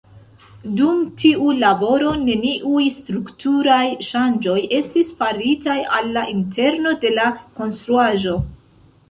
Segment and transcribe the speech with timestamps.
[0.77, 7.29] Dum tiu laboro, neniuj strukturaj ŝanĝoj estis faritaj al la interno de la
[7.63, 8.37] konstruaĵo.